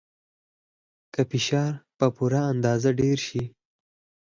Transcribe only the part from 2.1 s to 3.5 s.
پوره اندازه ډیر شي.